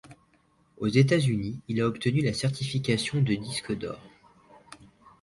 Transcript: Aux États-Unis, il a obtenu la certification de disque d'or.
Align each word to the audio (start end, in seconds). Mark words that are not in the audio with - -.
Aux 0.79 0.87
États-Unis, 0.87 1.59
il 1.67 1.79
a 1.79 1.85
obtenu 1.85 2.21
la 2.21 2.33
certification 2.33 3.21
de 3.21 3.35
disque 3.35 3.77
d'or. 3.77 3.99